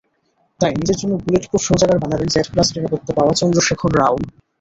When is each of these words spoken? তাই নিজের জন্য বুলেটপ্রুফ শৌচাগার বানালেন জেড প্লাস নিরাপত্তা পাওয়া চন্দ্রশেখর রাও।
তাই 0.59 0.73
নিজের 0.75 0.97
জন্য 1.01 1.13
বুলেটপ্রুফ 1.23 1.61
শৌচাগার 1.65 2.01
বানালেন 2.03 2.29
জেড 2.33 2.47
প্লাস 2.51 2.67
নিরাপত্তা 2.71 3.11
পাওয়া 3.17 3.33
চন্দ্রশেখর 3.39 3.91
রাও। 3.99 4.15